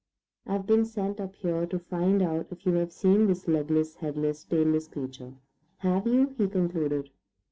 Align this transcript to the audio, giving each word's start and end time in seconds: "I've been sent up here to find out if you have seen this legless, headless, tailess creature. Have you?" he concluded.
"I've 0.47 0.65
been 0.65 0.83
sent 0.85 1.19
up 1.19 1.35
here 1.35 1.67
to 1.67 1.77
find 1.77 2.23
out 2.23 2.47
if 2.49 2.65
you 2.65 2.73
have 2.73 2.91
seen 2.91 3.27
this 3.27 3.47
legless, 3.47 3.97
headless, 3.97 4.43
tailess 4.43 4.87
creature. 4.91 5.35
Have 5.81 6.07
you?" 6.07 6.33
he 6.39 6.47
concluded. 6.47 7.11